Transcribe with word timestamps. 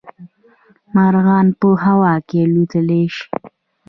مارغان 0.95 1.47
په 1.59 1.67
هوا 1.83 2.13
کې 2.27 2.37
الوتلی 2.45 3.03
شي 3.15 3.25